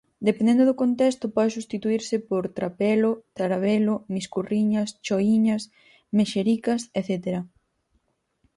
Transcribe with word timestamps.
Dependendo 0.29 0.63
do 0.69 0.79
contexto, 0.83 1.25
pode 1.35 1.53
substituírse 1.57 2.15
por 2.29 2.43
trapelo, 2.57 3.11
tarabelo, 3.37 3.95
miscurriñas, 4.13 4.89
choíñas, 5.05 5.63
mexericas 6.17 6.81
etcétera. 6.99 7.41